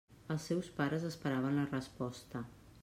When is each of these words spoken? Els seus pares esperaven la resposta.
Els 0.35 0.47
seus 0.51 0.69
pares 0.79 1.05
esperaven 1.11 1.61
la 1.61 1.69
resposta. 1.77 2.47